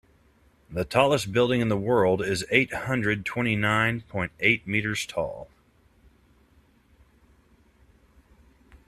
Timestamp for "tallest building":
0.83-1.61